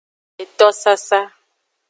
Etosasa. 0.43 1.21